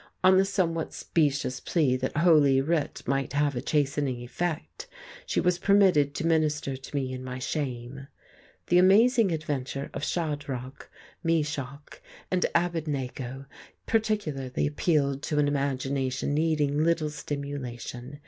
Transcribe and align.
On 0.23 0.37
the 0.39 0.45
somewhat 0.45 0.93
specious 0.95 1.59
plea 1.59 1.95
that 1.95 2.17
Holy 2.17 2.59
Writ 2.59 3.03
might 3.05 3.33
have 3.33 3.55
a 3.55 3.61
chastening 3.61 4.21
effect, 4.21 4.87
she 5.27 5.39
was 5.39 5.59
permitted 5.59 6.15
to 6.15 6.25
minister 6.25 6.75
to 6.75 6.95
me 6.95 7.13
in 7.13 7.23
my 7.23 7.37
shame. 7.37 8.07
The 8.69 8.79
amazing 8.79 9.31
adventure 9.31 9.91
of 9.93 10.03
Shadrach, 10.03 10.89
Meshach 11.23 12.01
and 12.31 12.43
Abednego 12.55 13.45
particularly 13.85 14.65
appealed 14.65 15.21
to 15.21 15.37
an 15.37 15.47
imagination 15.47 16.33
needing 16.33 16.83
little 16.83 17.11
stimulation. 17.11 18.17